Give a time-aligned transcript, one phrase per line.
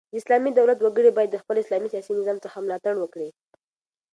[0.11, 3.29] د اسلامي دولت وګړي بايد د خپل اسلامي سیاسي نظام څخه ملاتړ وکړي.